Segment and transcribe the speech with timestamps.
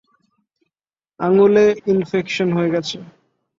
[1.19, 2.97] আঙুলে ইনফেকশন হয়ে গেছে!